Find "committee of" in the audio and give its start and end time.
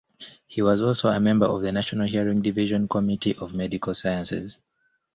2.87-3.53